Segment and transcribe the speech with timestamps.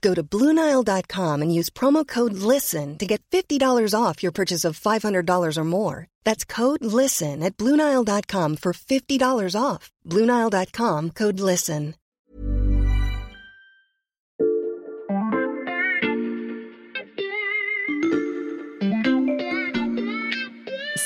[0.00, 4.78] Go to BlueNile.com and use promo code LISTEN to get $50 off your purchase of
[4.78, 6.06] $500 or more.
[6.24, 9.90] That's code LISTEN at BlueNile.com for $50 off.
[10.06, 11.94] BlueNile.com code LISTEN.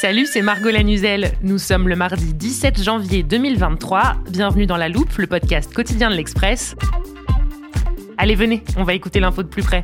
[0.02, 1.30] Salut, c'est Margot Lanuzel.
[1.44, 4.16] Nous sommes le mardi 17 janvier 2023.
[4.30, 6.74] Bienvenue dans La Loupe, le podcast quotidien de l'Express.
[8.22, 9.82] Allez, venez, on va écouter l'info de plus près.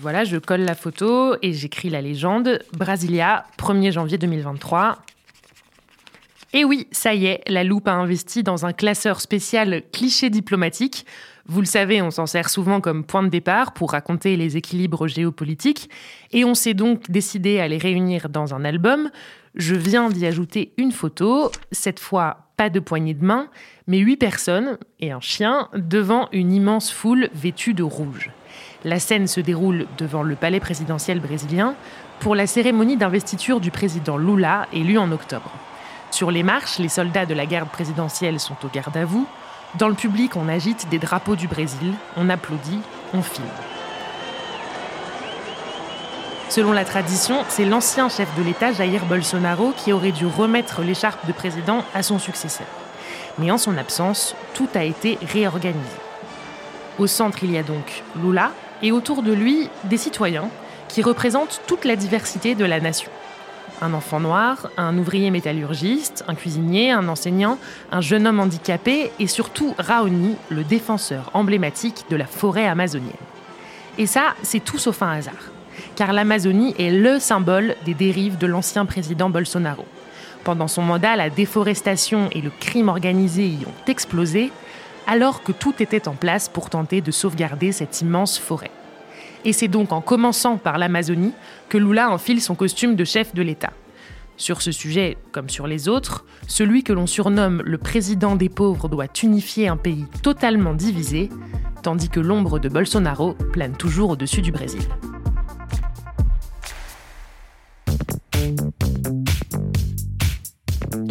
[0.00, 2.58] Voilà, je colle la photo et j'écris la légende.
[2.76, 4.98] Brasilia, 1er janvier 2023.
[6.52, 11.06] Et oui, ça y est, la loupe a investi dans un classeur spécial cliché diplomatique.
[11.46, 15.06] Vous le savez, on s'en sert souvent comme point de départ pour raconter les équilibres
[15.06, 15.88] géopolitiques.
[16.32, 19.10] Et on s'est donc décidé à les réunir dans un album.
[19.54, 23.48] Je viens d'y ajouter une photo, cette fois pas de poignée de main,
[23.86, 28.30] mais huit personnes et un chien devant une immense foule vêtue de rouge.
[28.84, 31.74] La scène se déroule devant le palais présidentiel brésilien
[32.20, 35.52] pour la cérémonie d'investiture du président Lula élu en octobre.
[36.10, 39.26] Sur les marches, les soldats de la garde présidentielle sont au garde à vous.
[39.78, 42.80] Dans le public, on agite des drapeaux du Brésil, on applaudit,
[43.12, 43.46] on filme.
[46.52, 51.26] Selon la tradition, c'est l'ancien chef de l'État, Jair Bolsonaro, qui aurait dû remettre l'écharpe
[51.26, 52.66] de président à son successeur.
[53.38, 55.96] Mais en son absence, tout a été réorganisé.
[56.98, 58.50] Au centre, il y a donc Lula,
[58.82, 60.50] et autour de lui, des citoyens
[60.88, 63.10] qui représentent toute la diversité de la nation.
[63.80, 67.56] Un enfant noir, un ouvrier métallurgiste, un cuisinier, un enseignant,
[67.90, 73.16] un jeune homme handicapé et surtout Raoni, le défenseur emblématique de la forêt amazonienne.
[73.96, 75.51] Et ça, c'est tout sauf un hasard
[75.96, 79.84] car l'Amazonie est le symbole des dérives de l'ancien président Bolsonaro.
[80.44, 84.50] Pendant son mandat, la déforestation et le crime organisé y ont explosé,
[85.06, 88.70] alors que tout était en place pour tenter de sauvegarder cette immense forêt.
[89.44, 91.32] Et c'est donc en commençant par l'Amazonie
[91.68, 93.72] que Lula enfile son costume de chef de l'État.
[94.36, 98.88] Sur ce sujet, comme sur les autres, celui que l'on surnomme le président des pauvres
[98.88, 101.28] doit unifier un pays totalement divisé,
[101.82, 104.82] tandis que l'ombre de Bolsonaro plane toujours au-dessus du Brésil.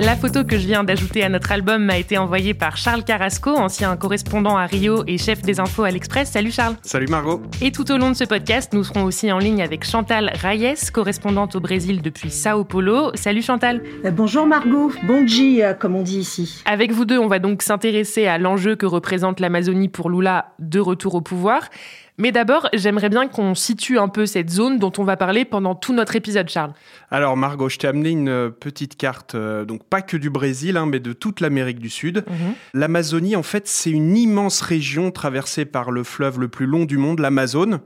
[0.04, 3.52] La photo que je viens d'ajouter à notre album m'a été envoyée par Charles Carrasco,
[3.52, 6.32] ancien correspondant à Rio et chef des infos à l'Express.
[6.32, 6.76] Salut Charles.
[6.82, 7.40] Salut Margot.
[7.62, 10.90] Et tout au long de ce podcast, nous serons aussi en ligne avec Chantal Reyes,
[10.92, 13.12] correspondante au Brésil depuis Sao Paulo.
[13.14, 13.84] Salut Chantal.
[14.04, 16.64] Euh, bonjour Margot, bon G, euh, comme on dit ici.
[16.66, 20.80] Avec vous deux, on va donc s'intéresser à l'enjeu que représente l'Amazonie pour Lula de
[20.80, 21.70] retour au pouvoir.
[22.22, 25.74] Mais d'abord, j'aimerais bien qu'on situe un peu cette zone dont on va parler pendant
[25.74, 26.72] tout notre épisode, Charles.
[27.10, 30.78] Alors Margot, je t'ai amené une euh, petite carte, euh, donc pas que du Brésil,
[30.78, 32.24] hein, mais de toute l'Amérique du Sud.
[32.30, 32.54] Mhm.
[32.76, 37.00] L'Amazonie, en fait, c'est une immense région traversée par le fleuve le plus long du
[37.00, 37.80] monde, l'Amazone.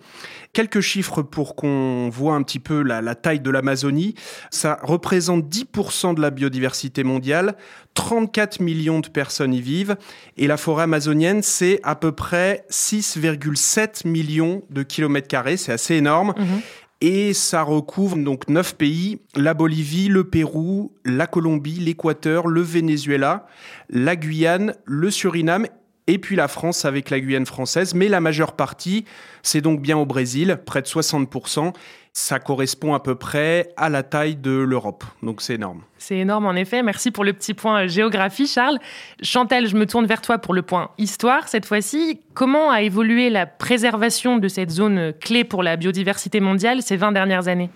[0.56, 4.16] Quelques chiffres pour qu'on voit un petit peu la, la taille de l'Amazonie.
[4.52, 7.58] Ça représente 10% de la biodiversité mondiale,
[7.94, 9.98] 34 millions de personnes y vivent,
[10.38, 15.96] et la forêt amazonienne, c'est à peu près 6,7 millions de kilomètres carrés, c'est assez
[15.96, 16.34] énorme.
[16.38, 16.62] Mhm.
[17.02, 23.46] Et ça recouvre donc neuf pays la Bolivie, le Pérou, la Colombie, l'Équateur, le Venezuela,
[23.90, 25.68] la Guyane, le Suriname
[26.07, 27.93] et puis la France avec la Guyane française.
[27.93, 29.05] Mais la majeure partie,
[29.43, 31.73] c'est donc bien au Brésil, près de 60%.
[32.17, 35.03] Ça correspond à peu près à la taille de l'Europe.
[35.22, 35.81] Donc c'est énorme.
[35.97, 36.81] C'est énorme en effet.
[36.81, 38.79] Merci pour le petit point euh, géographie, Charles.
[39.22, 42.22] Chantal, je me tourne vers toi pour le point histoire cette fois-ci.
[42.34, 47.11] Comment a évolué la préservation de cette zone clé pour la biodiversité mondiale ces 20
[47.11, 47.69] dernières années?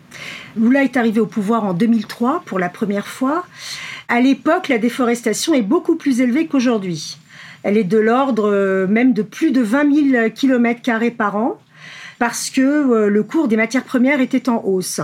[0.55, 3.43] Lula est arrivé au pouvoir en 2003 pour la première fois.
[4.07, 7.18] À l'époque, la déforestation est beaucoup plus élevée qu'aujourd'hui.
[7.63, 11.59] Elle est de l'ordre euh, même de plus de 20 000 km par an.
[12.19, 14.99] Parce que euh, le cours des matières premières était en hausse.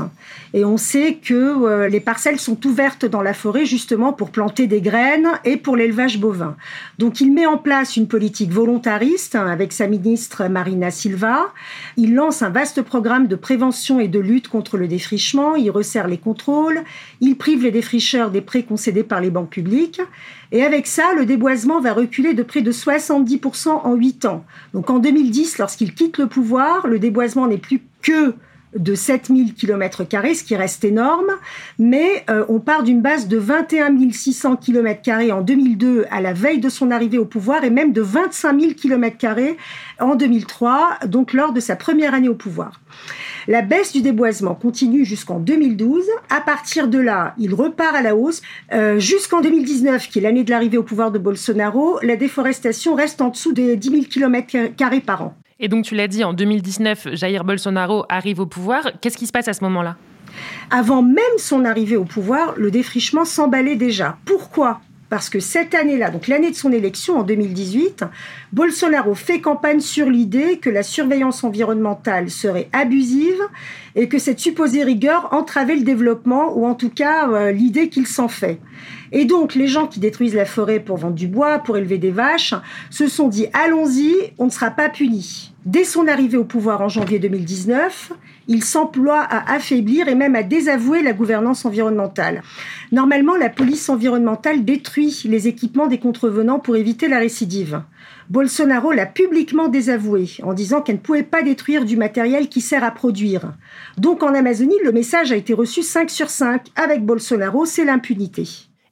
[0.53, 4.67] Et on sait que euh, les parcelles sont ouvertes dans la forêt justement pour planter
[4.67, 6.57] des graines et pour l'élevage bovin.
[6.99, 11.53] Donc il met en place une politique volontariste hein, avec sa ministre Marina Silva.
[11.95, 15.55] Il lance un vaste programme de prévention et de lutte contre le défrichement.
[15.55, 16.83] Il resserre les contrôles.
[17.21, 20.01] Il prive les défricheurs des prêts concédés par les banques publiques.
[20.51, 24.45] Et avec ça, le déboisement va reculer de près de 70% en 8 ans.
[24.73, 28.33] Donc en 2010, lorsqu'il quitte le pouvoir, le déboisement n'est plus que
[28.75, 31.31] de 7000 km, ce qui reste énorme,
[31.79, 36.59] mais euh, on part d'une base de 21 600 km en 2002 à la veille
[36.59, 39.15] de son arrivée au pouvoir et même de 25 000 km
[39.99, 42.81] en 2003, donc lors de sa première année au pouvoir.
[43.47, 46.03] La baisse du déboisement continue jusqu'en 2012.
[46.29, 48.41] À partir de là, il repart à la hausse.
[48.73, 53.21] Euh, jusqu'en 2019, qui est l'année de l'arrivée au pouvoir de Bolsonaro, la déforestation reste
[53.21, 55.37] en dessous des 10 000 km par an.
[55.59, 58.91] Et donc, tu l'as dit, en 2019, Jair Bolsonaro arrive au pouvoir.
[58.99, 59.95] Qu'est-ce qui se passe à ce moment-là?
[60.69, 64.17] Avant même son arrivée au pouvoir, le défrichement s'emballait déjà.
[64.25, 64.81] Pourquoi?
[65.07, 68.03] Parce que cette année-là, donc l'année de son élection en 2018,
[68.51, 73.39] Bolsonaro fait campagne sur l'idée que la surveillance environnementale serait abusive
[73.95, 78.07] et que cette supposée rigueur entravait le développement, ou en tout cas euh, l'idée qu'il
[78.07, 78.59] s'en fait.
[79.17, 82.11] Et donc les gens qui détruisent la forêt pour vendre du bois, pour élever des
[82.11, 82.53] vaches,
[82.89, 85.53] se sont dit allons-y, on ne sera pas punis.
[85.65, 88.11] Dès son arrivée au pouvoir en janvier 2019,
[88.49, 92.43] il s'emploie à affaiblir et même à désavouer la gouvernance environnementale.
[92.91, 97.83] Normalement, la police environnementale détruit les équipements des contrevenants pour éviter la récidive.
[98.29, 102.83] Bolsonaro l'a publiquement désavoué en disant qu'elle ne pouvait pas détruire du matériel qui sert
[102.83, 103.53] à produire.
[103.97, 106.63] Donc en Amazonie, le message a été reçu 5 sur 5.
[106.75, 108.45] Avec Bolsonaro, c'est l'impunité.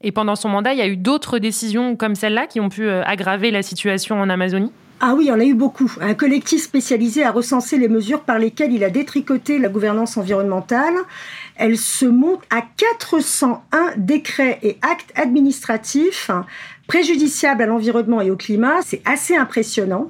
[0.03, 2.83] Et pendant son mandat, il y a eu d'autres décisions comme celle-là qui ont pu
[2.83, 4.71] euh, aggraver la situation en Amazonie
[5.05, 5.91] ah oui, on a eu beaucoup.
[5.99, 10.93] Un collectif spécialisé a recensé les mesures par lesquelles il a détricoté la gouvernance environnementale.
[11.55, 16.31] Elle se monte à 401 décrets et actes administratifs
[16.87, 20.09] préjudiciable à l'environnement et au climat, c'est assez impressionnant.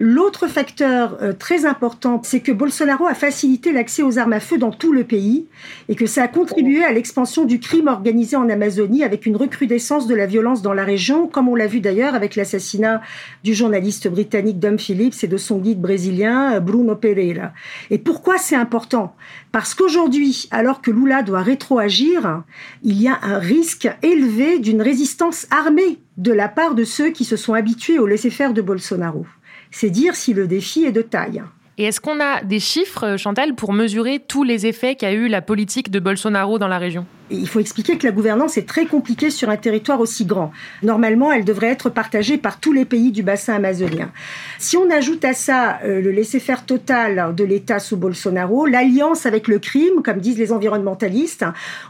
[0.00, 4.56] L'autre facteur euh, très important, c'est que Bolsonaro a facilité l'accès aux armes à feu
[4.56, 5.46] dans tout le pays
[5.88, 10.06] et que ça a contribué à l'expansion du crime organisé en Amazonie avec une recrudescence
[10.06, 13.02] de la violence dans la région, comme on l'a vu d'ailleurs avec l'assassinat
[13.44, 17.52] du journaliste britannique Dom Phillips et de son guide brésilien euh, Bruno Pereira.
[17.90, 19.14] Et pourquoi c'est important?
[19.52, 22.42] Parce qu'aujourd'hui, alors que Lula doit rétroagir,
[22.82, 27.24] il y a un risque élevé d'une résistance armée de la part de ceux qui
[27.24, 29.26] se sont habitués au laisser-faire de Bolsonaro.
[29.70, 31.42] C'est dire si le défi est de taille.
[31.78, 35.42] Et est-ce qu'on a des chiffres, Chantal, pour mesurer tous les effets qu'a eu la
[35.42, 37.06] politique de Bolsonaro dans la région?
[37.30, 40.52] Il faut expliquer que la gouvernance est très compliquée sur un territoire aussi grand.
[40.82, 44.10] Normalement, elle devrait être partagée par tous les pays du bassin amazonien.
[44.58, 49.48] Si on ajoute à ça euh, le laisser-faire total de l'État sous Bolsonaro, l'alliance avec
[49.48, 51.44] le crime, comme disent les environnementalistes,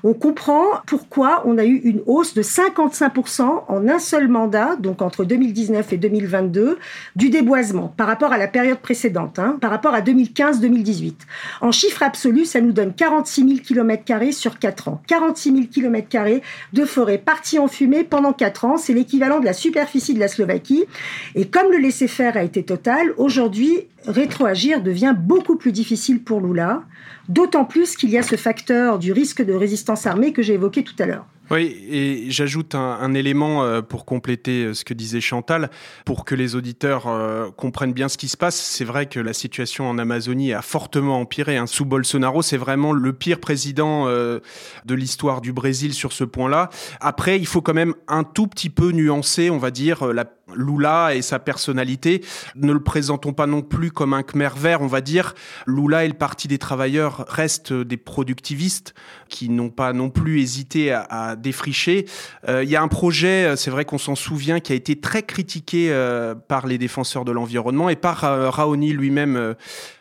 [0.04, 5.02] on comprend pourquoi on a eu une hausse de 55% en un seul mandat, donc
[5.02, 6.78] entre 2019 et 2022,
[7.16, 11.14] du déboisement par rapport à la période précédente, hein, par rapport à 2015-2018.
[11.60, 13.98] En chiffre absolu, ça nous donne 46 000 km
[14.32, 15.02] sur 4 ans.
[15.28, 16.08] 46 000 km
[16.72, 18.76] de forêt partie en fumée pendant 4 ans.
[18.76, 20.84] C'est l'équivalent de la superficie de la Slovaquie.
[21.34, 26.82] Et comme le laisser-faire a été total, aujourd'hui, rétroagir devient beaucoup plus difficile pour Lula,
[27.28, 30.82] d'autant plus qu'il y a ce facteur du risque de résistance armée que j'ai évoqué
[30.82, 31.26] tout à l'heure.
[31.50, 35.70] Oui, et j'ajoute un, élément euh, pour compléter euh, ce que disait Chantal,
[36.04, 38.56] pour que les auditeurs euh, comprennent bien ce qui se passe.
[38.56, 41.56] C'est vrai que la situation en Amazonie a fortement empiré.
[41.56, 41.66] Hein.
[41.66, 46.68] Sous Bolsonaro, c'est vraiment le pire président de l'histoire du Brésil sur ce point-là.
[47.00, 50.24] Après, il faut quand même un tout petit peu nuancer, on va dire, la
[50.54, 52.24] Lula et sa personnalité.
[52.56, 55.34] Ne le présentons pas non plus comme un Khmer vert, on va dire.
[55.66, 58.94] Lula et le Parti des travailleurs restent des productivistes
[59.28, 62.06] qui n'ont pas non plus hésité à, défricher.
[62.48, 65.00] Euh, il y a un projet, euh, c'est vrai qu'on s'en souvient, qui a été
[65.00, 69.54] très critiqué euh, par les défenseurs de l'environnement et par Raoni lui-même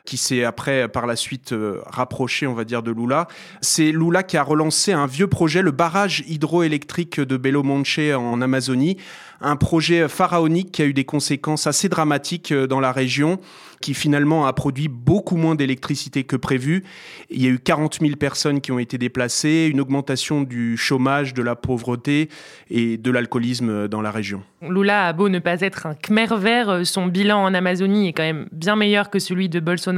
[0.07, 1.53] qui s'est après, par la suite,
[1.85, 3.27] rapproché, on va dire, de Lula.
[3.61, 8.41] C'est Lula qui a relancé un vieux projet, le barrage hydroélectrique de Belo Monte en
[8.41, 8.97] Amazonie,
[9.41, 13.39] un projet pharaonique qui a eu des conséquences assez dramatiques euh, dans la région,
[13.81, 16.83] qui finalement a produit beaucoup moins d'électricité que prévu.
[17.29, 21.35] Il y a eu 40 000 personnes qui ont été déplacées, une augmentation du chômage,
[21.35, 22.29] de la pauvreté
[22.71, 24.41] et de l'alcoolisme dans la région.
[24.61, 28.13] Lula a beau ne pas être un Khmer vert, euh, son bilan en Amazonie est
[28.13, 29.96] quand même bien meilleur que celui de Bolsonaro.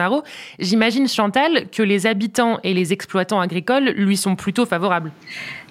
[0.60, 5.12] J'imagine, Chantal, que les habitants et les exploitants agricoles lui sont plutôt favorables.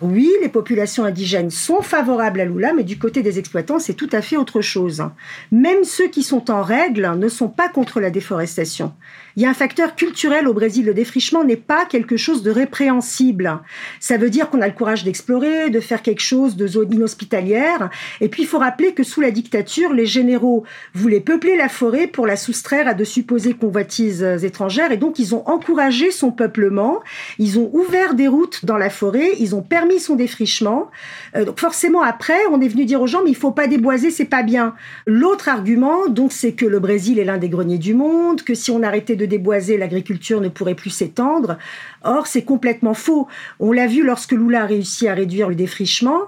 [0.01, 4.09] Oui, les populations indigènes sont favorables à Lula, mais du côté des exploitants, c'est tout
[4.13, 5.03] à fait autre chose.
[5.51, 8.93] Même ceux qui sont en règle ne sont pas contre la déforestation.
[9.37, 10.87] Il y a un facteur culturel au Brésil.
[10.87, 13.61] Le défrichement n'est pas quelque chose de répréhensible.
[14.01, 17.91] Ça veut dire qu'on a le courage d'explorer, de faire quelque chose de zone inhospitalière.
[18.21, 22.07] Et puis, il faut rappeler que sous la dictature, les généraux voulaient peupler la forêt
[22.07, 24.93] pour la soustraire à de supposées convoitises étrangères.
[24.93, 27.01] Et donc, ils ont encouragé son peuplement.
[27.39, 29.33] Ils ont ouvert des routes dans la forêt.
[29.39, 30.91] Ils ont permis son défrichement.
[31.37, 34.11] Euh, donc, forcément, après, on est venu dire aux gens, mais il faut pas déboiser,
[34.11, 34.75] c'est pas bien.
[35.07, 38.71] L'autre argument, donc, c'est que le Brésil est l'un des greniers du monde, que si
[38.71, 41.59] on arrêtait de déboiser, l'agriculture ne pourrait plus s'étendre.
[42.05, 43.29] Or, c'est complètement faux.
[43.61, 46.23] On l'a vu lorsque Lula a réussi à réduire le défrichement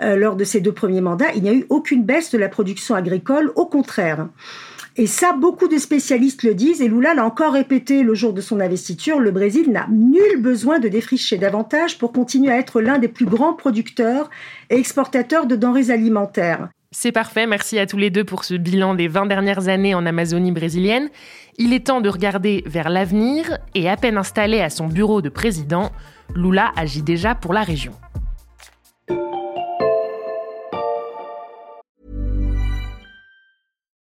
[0.00, 1.32] euh, lors de ses deux premiers mandats.
[1.34, 4.28] Il n'y a eu aucune baisse de la production agricole, au contraire.
[4.98, 8.40] Et ça, beaucoup de spécialistes le disent, et Lula l'a encore répété le jour de
[8.40, 12.98] son investiture, le Brésil n'a nul besoin de défricher davantage pour continuer à être l'un
[12.98, 14.30] des plus grands producteurs
[14.70, 16.70] et exportateurs de denrées alimentaires.
[16.92, 20.06] C'est parfait, merci à tous les deux pour ce bilan des 20 dernières années en
[20.06, 21.10] Amazonie brésilienne.
[21.58, 25.28] Il est temps de regarder vers l'avenir et à peine installé à son bureau de
[25.28, 25.92] président,
[26.34, 27.92] Lula agit déjà pour la région.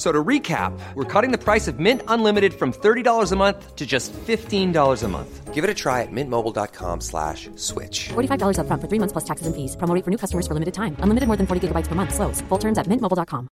[0.00, 3.84] So to recap, we're cutting the price of Mint Unlimited from $30 a month to
[3.84, 4.72] just $15
[5.04, 5.52] a month.
[5.52, 8.08] Give it a try at mintmobile.com slash switch.
[8.08, 9.76] $45 up front for three months plus taxes and fees.
[9.76, 10.96] Promo rate for new customers for limited time.
[11.00, 12.14] Unlimited more than 40 gigabytes per month.
[12.14, 12.40] Slows.
[12.48, 13.48] Full terms at mintmobile.com.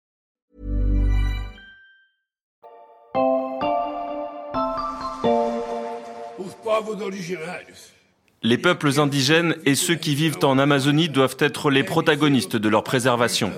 [8.42, 12.84] Les peuples indigènes et ceux qui vivent en Amazonie doivent être les protagonistes de leur
[12.84, 13.50] préservation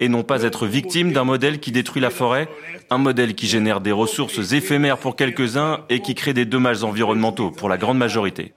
[0.00, 2.48] et non pas être victimes d'un modèle qui détruit la forêt,
[2.90, 7.50] un modèle qui génère des ressources éphémères pour quelques-uns et qui crée des dommages environnementaux
[7.50, 8.52] pour la grande majorité.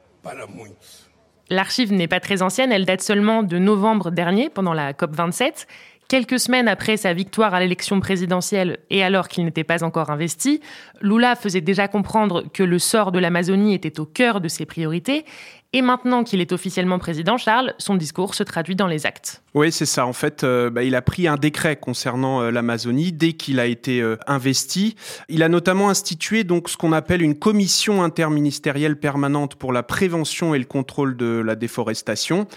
[1.49, 5.65] L'archive n'est pas très ancienne, elle date seulement de novembre dernier, pendant la COP27.
[6.09, 10.61] Quelques semaines après sa victoire à l'élection présidentielle et alors qu'il n'était pas encore investi,
[11.01, 15.25] Lula faisait déjà comprendre que le sort de l'Amazonie était au cœur de ses priorités
[15.73, 19.43] et maintenant qu'il est officiellement président, Charles, son discours se traduit dans les actes.
[19.53, 20.05] Oui, c'est ça.
[20.05, 23.65] En fait, euh, bah, il a pris un décret concernant euh, l'Amazonie dès qu'il a
[23.65, 24.95] été euh, investi.
[25.27, 30.55] Il a notamment institué donc ce qu'on appelle une commission interministérielle permanente pour la prévention
[30.55, 32.47] et le contrôle de la déforestation.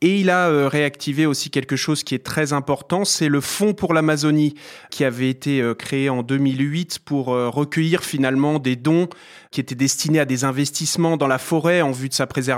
[0.00, 3.94] Et il a réactivé aussi quelque chose qui est très important, c'est le Fonds pour
[3.94, 4.54] l'Amazonie
[4.90, 9.08] qui avait été créé en 2008 pour recueillir finalement des dons
[9.50, 12.56] qui étaient destinés à des investissements dans la forêt en vue de sa préservation.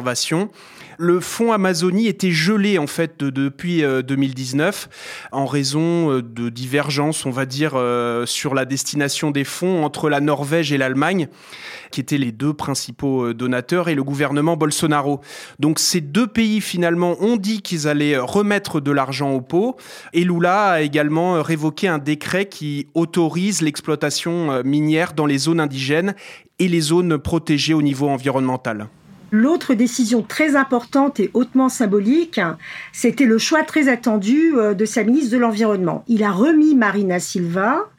[1.00, 7.24] Le fonds Amazonie était gelé en fait depuis 2019 euh, en raison euh, de divergences,
[7.24, 11.28] on va dire, euh, sur la destination des fonds entre la Norvège et l'Allemagne,
[11.92, 15.20] qui étaient les deux principaux donateurs, et le gouvernement Bolsonaro.
[15.60, 19.76] Donc ces deux pays finalement ont dit qu'ils allaient remettre de l'argent au pot,
[20.14, 26.16] et Lula a également révoqué un décret qui autorise l'exploitation minière dans les zones indigènes
[26.58, 28.88] et les zones protégées au niveau environnemental.
[29.30, 32.40] L'autre décision très importante et hautement symbolique,
[32.92, 36.04] c'était le choix très attendu euh, de sa ministre de l'Environnement.
[36.08, 37.90] Il a remis Marina Silva,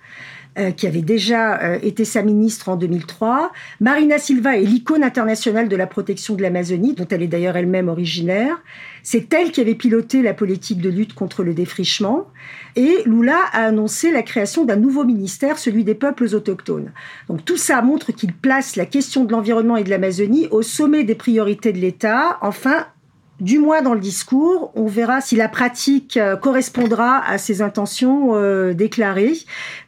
[0.60, 3.51] euh, qui avait déjà euh, été sa ministre en 2003.
[3.80, 7.88] Marina Silva est l'icône internationale de la protection de l'Amazonie, dont elle est d'ailleurs elle-même
[7.88, 8.62] originaire.
[9.01, 12.28] C'est elle qui avait piloté la politique de lutte contre le défrichement.
[12.75, 16.92] Et Lula a annoncé la création d'un nouveau ministère, celui des peuples autochtones.
[17.30, 21.06] Donc tout ça montre qu'il place la question de l'environnement et de l'Amazonie au sommet
[21.06, 22.38] des priorités de l'État.
[22.42, 22.86] Enfin,
[23.39, 24.72] du moins dans le discours.
[24.75, 29.38] On verra si la pratique euh, correspondra à ses intentions euh, déclarées,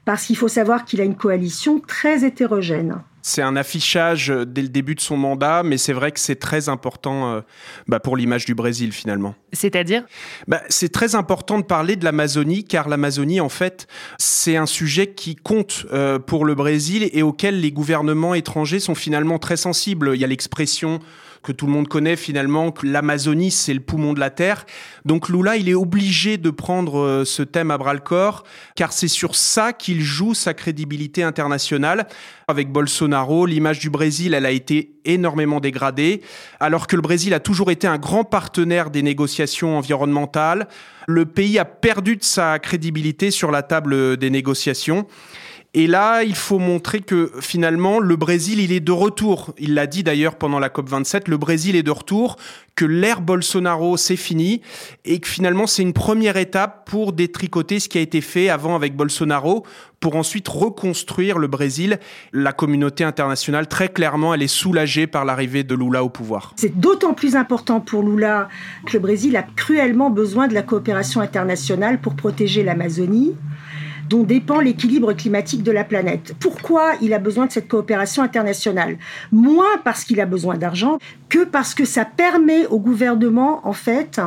[0.06, 3.02] parce qu'il faut savoir qu'il a une coalition très hétérogène.
[3.24, 6.38] C'est un affichage euh, dès le début de son mandat, mais c'est vrai que c'est
[6.38, 7.44] très important
[7.88, 9.36] bah, pour l'image du Brésil finalement.
[9.54, 10.04] C'est-à-dire?
[10.48, 15.14] Bah, C'est très important de parler de l'Amazonie, car l'Amazonie, en fait, c'est un sujet
[15.14, 15.86] qui compte
[16.26, 20.12] pour le Brésil et auquel les gouvernements étrangers sont finalement très sensibles.
[20.16, 21.00] Il y a l'expression
[21.44, 24.66] que tout le monde connaît finalement, que l'Amazonie, c'est le poumon de la Terre.
[25.06, 28.44] Donc Lula, il est obligé de prendre euh, ce thème à bras le corps,
[28.76, 32.08] car c'est sur ça qu'il joue sa crédibilité internationale.
[32.48, 36.22] Avec Bolsonaro, l'image du Brésil, elle a été énormément dégradée,
[36.60, 40.68] alors que le Brésil a toujours été un grand partenaire des négociations environnementales.
[41.08, 45.08] Le pays a perdu de sa crédibilité sur la table des négociations.
[45.74, 49.54] Et là, il faut montrer que finalement, le Brésil, il est de retour.
[49.58, 52.36] Il l'a dit d'ailleurs pendant la COP27, le Brésil est de retour,
[52.76, 54.62] que l'ère Bolsonaro, c'est fini,
[55.06, 58.76] et que finalement, c'est une première étape pour détricoter ce qui a été fait avant
[58.76, 59.66] avec Bolsonaro,
[60.02, 62.00] pour ensuite reconstruire le Brésil.
[62.34, 66.52] La communauté internationale, très clairement, elle est soulagée par l'arrivée de Lula au pouvoir.
[66.58, 68.50] C'est d'autant plus important pour Lula
[68.88, 73.36] que le Brésil a cruellement besoin de la coopération internationale pour protéger l'Amazonie
[74.12, 76.36] dont dépend l'équilibre climatique de la planète.
[76.42, 78.98] Pourquoi il a besoin de cette coopération internationale?
[79.32, 81.00] Moins parce qu'il a besoin d'argent
[81.30, 84.20] que parce que ça permet au gouvernement, en fait,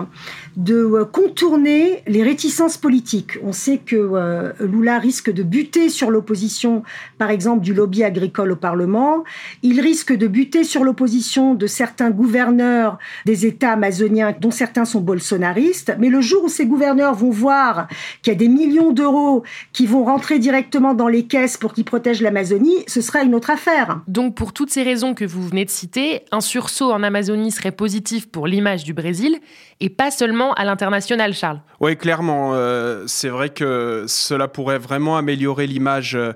[0.56, 3.32] de euh, contourner les réticences politiques.
[3.42, 6.82] On sait que euh, Lula risque de buter sur l'opposition,
[7.18, 9.22] par exemple, du lobby agricole au Parlement.
[9.62, 15.00] Il risque de buter sur l'opposition de certains gouverneurs des États amazoniens, dont certains sont
[15.02, 15.94] bolsonaristes.
[15.98, 17.86] Mais le jour où ces gouverneurs vont voir
[18.22, 19.42] qu'il y a des millions d'euros
[19.74, 23.50] qui vont rentrer directement dans les caisses pour qu'ils protègent l'Amazonie, ce sera une autre
[23.50, 24.00] affaire.
[24.06, 27.72] Donc, pour toutes ces raisons que vous venez de citer, un sursaut en Amazonie serait
[27.72, 29.40] positif pour l'image du Brésil
[29.80, 31.60] et pas seulement à l'international, Charles.
[31.80, 32.52] Oui, clairement.
[32.54, 36.32] Euh, c'est vrai que cela pourrait vraiment améliorer l'image euh,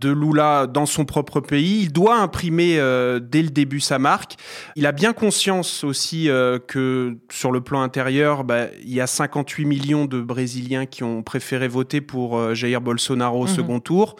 [0.00, 1.82] de Lula dans son propre pays.
[1.82, 4.34] Il doit imprimer euh, dès le début sa marque.
[4.74, 6.28] Il a bien conscience aussi
[6.66, 11.22] que sur le plan intérieur, bah, il y a 58 millions de Brésiliens qui ont
[11.22, 13.54] préféré voter pour Jair Bolsonaro au mhm.
[13.54, 14.16] second tour.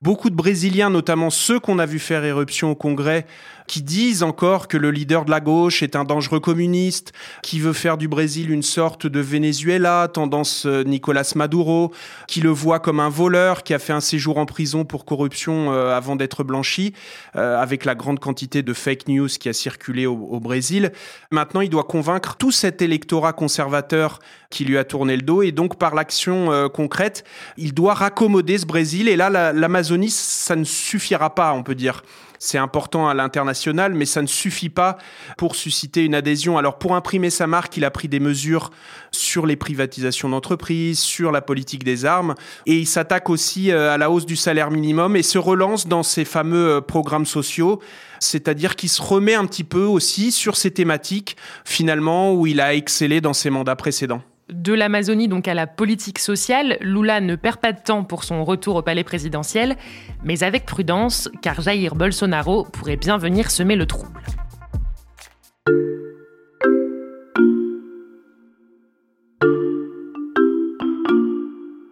[0.00, 3.26] Beaucoup de Brésiliens, notamment ceux qu'on a vu faire éruption au Congrès,
[3.66, 7.12] qui disent encore que le leader de la gauche est un dangereux communiste,
[7.42, 11.92] qui veut faire du Brésil une sorte de Venezuela, tendance euh, Nicolas Maduro,
[12.28, 15.72] qui le voit comme un voleur, qui a fait un séjour en prison pour corruption
[15.72, 16.94] euh, avant d'être blanchi,
[17.34, 20.92] euh, avec la grande quantité de fake news qui a circulé au, au Brésil.
[21.32, 25.52] Maintenant, il doit convaincre tout cet électorat conservateur qui lui a tourné le dos, et
[25.52, 27.24] donc par l'action concrète,
[27.56, 29.08] il doit raccommoder ce Brésil.
[29.08, 32.02] Et là, l'Amazonie, ça ne suffira pas, on peut dire
[32.38, 34.98] c'est important à l'international, mais ça ne suffit pas
[35.36, 36.56] pour susciter une adhésion.
[36.56, 38.70] Alors pour imprimer sa marque, il a pris des mesures
[39.10, 42.34] sur les privatisations d'entreprises, sur la politique des armes,
[42.66, 46.02] et il s'attaque aussi euh, à la hausse du salaire minimum et se relance dans
[46.02, 47.80] ses fameux euh, programmes sociaux
[48.20, 52.74] c'est-à-dire qu'il se remet un petit peu aussi sur ces thématiques, finalement, où il a
[52.74, 54.22] excellé dans ses mandats précédents.
[54.52, 58.44] De l'Amazonie donc à la politique sociale, Lula ne perd pas de temps pour son
[58.44, 59.76] retour au palais présidentiel,
[60.24, 64.20] mais avec prudence, car Jair Bolsonaro pourrait bien venir semer le trouble.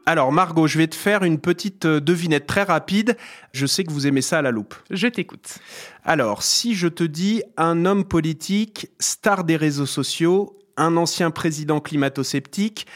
[0.09, 3.17] Alors Margot, je vais te faire une petite euh, devinette très rapide.
[3.53, 4.77] Je sais que vous aimez ça à la loupe.
[4.89, 5.59] Je t'écoute.
[6.05, 11.81] Alors, si je te dis un homme politique, star des réseaux sociaux, un ancien président
[11.81, 12.87] climato-sceptique,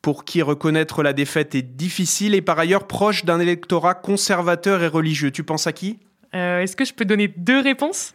[0.00, 4.88] pour qui reconnaître la défaite est difficile et par ailleurs proche d'un électorat conservateur et
[4.88, 5.32] religieux.
[5.32, 5.98] Tu penses à qui?
[6.34, 8.14] Euh, Est-ce que je peux donner deux réponses?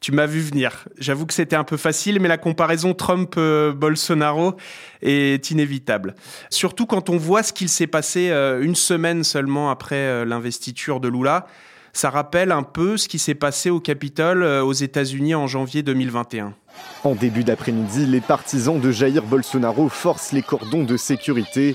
[0.00, 0.88] Tu m'as vu venir.
[0.98, 4.56] J'avoue que c'était un peu facile, mais la comparaison Trump-Bolsonaro
[5.02, 6.14] est inévitable.
[6.48, 11.00] Surtout quand on voit ce qu'il s'est passé euh, une semaine seulement après euh, l'investiture
[11.00, 11.46] de Lula.
[11.92, 16.54] Ça rappelle un peu ce qui s'est passé au Capitole aux États-Unis en janvier 2021.
[17.02, 21.74] En début d'après-midi, les partisans de Jair Bolsonaro forcent les cordons de sécurité.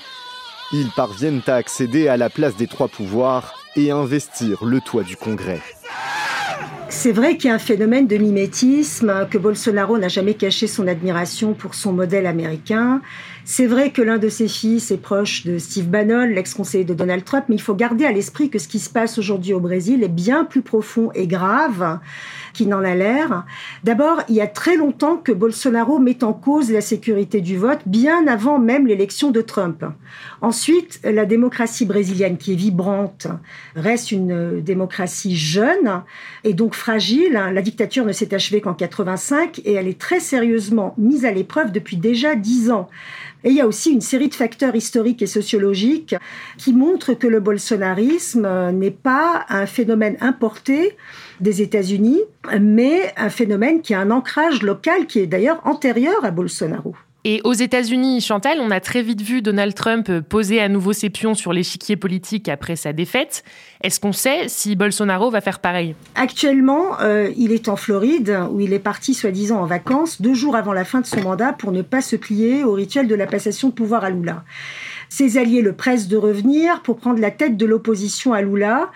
[0.71, 5.17] Ils parviennent à accéder à la place des trois pouvoirs et investir le toit du
[5.17, 5.61] Congrès.
[6.89, 10.87] C'est vrai qu'il y a un phénomène de mimétisme, que Bolsonaro n'a jamais caché son
[10.87, 13.01] admiration pour son modèle américain.
[13.47, 17.23] C'est vrai que l'un de ses fils est proche de Steve Bannon, l'ex-conseiller de Donald
[17.23, 20.03] Trump, mais il faut garder à l'esprit que ce qui se passe aujourd'hui au Brésil
[20.03, 21.99] est bien plus profond et grave
[22.55, 23.45] qu'il n'en a l'air.
[23.83, 27.81] D'abord, il y a très longtemps que Bolsonaro met en cause la sécurité du vote,
[27.85, 29.85] bien avant même l'élection de Trump.
[30.41, 33.27] Ensuite, la démocratie brésilienne, qui est vibrante,
[33.75, 36.01] reste une démocratie jeune
[36.43, 37.33] et donc fragile.
[37.33, 41.71] La dictature ne s'est achevée qu'en 85 et elle est très sérieusement mise à l'épreuve
[41.71, 42.89] depuis déjà dix ans.
[43.45, 46.15] Et il y a aussi une série de facteurs historiques et sociologiques
[46.57, 50.97] qui montrent que le bolsonarisme n'est pas un phénomène importé
[51.39, 52.21] des États-Unis,
[52.59, 56.95] mais un phénomène qui a un ancrage local qui est d'ailleurs antérieur à Bolsonaro.
[57.27, 61.09] Et aux États-Unis, Chantal, on a très vite vu Donald Trump poser à nouveau ses
[61.09, 63.43] pions sur l'échiquier politique après sa défaite.
[63.81, 65.95] Est-ce qu'on sait si Bolsonaro va faire pareil?
[66.13, 70.55] Actuellement, euh, il est en Floride, où il est parti soi-disant en vacances, deux jours
[70.55, 73.25] avant la fin de son mandat, pour ne pas se plier au rituel de la
[73.25, 74.43] passation de pouvoir à Lula.
[75.09, 78.91] Ses alliés le pressent de revenir pour prendre la tête de l'opposition à Lula.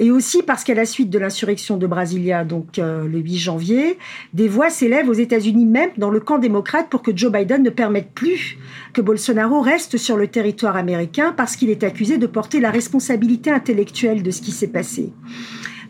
[0.00, 3.98] Et aussi parce qu'à la suite de l'insurrection de Brasilia, donc euh, le 8 janvier,
[4.32, 7.68] des voix s'élèvent aux États-Unis même dans le camp démocrate pour que Joe Biden ne
[7.68, 8.56] permette plus
[8.94, 13.50] que Bolsonaro reste sur le territoire américain parce qu'il est accusé de porter la responsabilité
[13.50, 15.12] intellectuelle de ce qui s'est passé.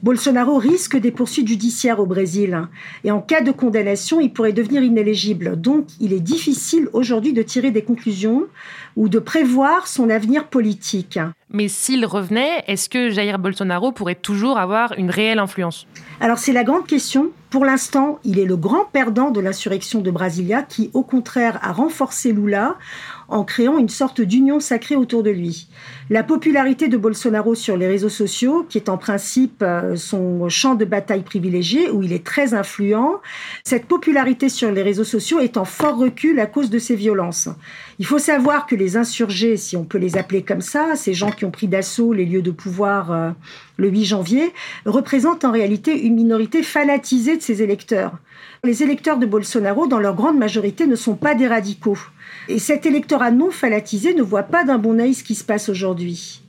[0.03, 2.71] Bolsonaro risque des poursuites judiciaires au Brésil hein.
[3.05, 5.61] et en cas de condamnation, il pourrait devenir inéligible.
[5.61, 8.47] Donc, il est difficile aujourd'hui de tirer des conclusions
[8.97, 11.19] ou de prévoir son avenir politique.
[11.53, 15.87] Mais s'il revenait, est-ce que Jair Bolsonaro pourrait toujours avoir une réelle influence?
[16.21, 17.31] Alors c'est la grande question.
[17.51, 21.73] Pour l'instant, il est le grand perdant de l'insurrection de Brasilia qui, au contraire, a
[21.73, 22.77] renforcé Lula
[23.31, 25.69] en créant une sorte d'union sacrée autour de lui.
[26.11, 30.75] La popularité de Bolsonaro sur les réseaux sociaux, qui est en principe euh, son champ
[30.75, 33.21] de bataille privilégié, où il est très influent,
[33.64, 37.49] cette popularité sur les réseaux sociaux est en fort recul à cause de ces violences.
[38.01, 41.31] Il faut savoir que les insurgés, si on peut les appeler comme ça, ces gens
[41.31, 43.31] qui ont pris d'assaut les lieux de pouvoir euh,
[43.77, 44.55] le 8 janvier,
[44.87, 48.13] représentent en réalité une minorité fanatisée de ses électeurs.
[48.65, 51.99] Les électeurs de Bolsonaro, dans leur grande majorité, ne sont pas des radicaux.
[52.49, 55.69] Et cet électorat non fanatisé ne voit pas d'un bon œil ce qui se passe
[55.69, 56.41] aujourd'hui.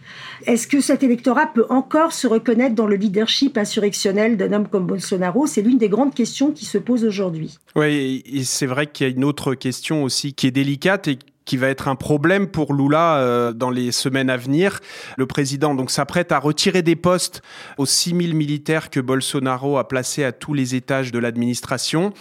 [0.45, 4.87] Est-ce que cet électorat peut encore se reconnaître dans le leadership insurrectionnel d'un homme comme
[4.87, 5.47] Bolsonaro?
[5.47, 7.57] C'est l'une des grandes questions qui se posent aujourd'hui.
[7.75, 11.19] Oui, et c'est vrai qu'il y a une autre question aussi qui est délicate et
[11.51, 14.79] qui va être un problème pour Lula euh, dans les semaines à venir.
[15.17, 17.41] Le président donc s'apprête à retirer des postes
[17.77, 22.13] aux 6000 militaires que Bolsonaro a placés à tous les étages de l'administration.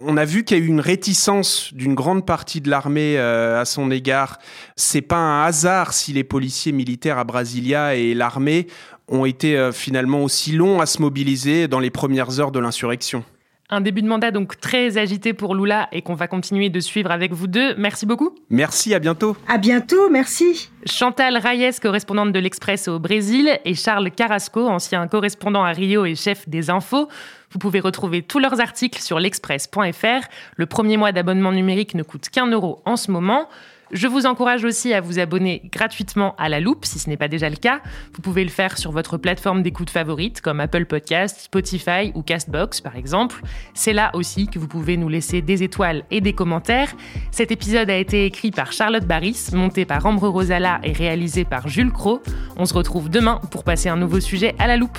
[0.00, 3.60] On a vu qu'il y a eu une réticence d'une grande partie de l'armée euh,
[3.60, 4.38] à son égard.
[4.76, 8.68] C'est pas un hasard si les policiers militaires à Brasilia et l'armée
[9.08, 13.24] ont été euh, finalement aussi longs à se mobiliser dans les premières heures de l'insurrection.
[13.68, 17.10] Un début de mandat donc très agité pour Lula et qu'on va continuer de suivre
[17.10, 17.74] avec vous deux.
[17.76, 18.32] Merci beaucoup.
[18.48, 19.36] Merci, à bientôt.
[19.48, 20.70] À bientôt, merci.
[20.84, 26.14] Chantal Reyes, correspondante de l'Express au Brésil, et Charles Carrasco, ancien correspondant à Rio et
[26.14, 27.08] chef des infos.
[27.50, 30.28] Vous pouvez retrouver tous leurs articles sur l'express.fr.
[30.56, 33.48] Le premier mois d'abonnement numérique ne coûte qu'un euro en ce moment.
[33.92, 37.28] Je vous encourage aussi à vous abonner gratuitement à la loupe si ce n'est pas
[37.28, 37.80] déjà le cas.
[38.14, 42.80] Vous pouvez le faire sur votre plateforme d'écoute favorite comme Apple Podcast, Spotify ou Castbox
[42.80, 43.40] par exemple.
[43.74, 46.92] C'est là aussi que vous pouvez nous laisser des étoiles et des commentaires.
[47.30, 51.68] Cet épisode a été écrit par Charlotte Barris, monté par Ambre Rosala et réalisé par
[51.68, 52.20] Jules Cro.
[52.56, 54.98] On se retrouve demain pour passer un nouveau sujet à la loupe.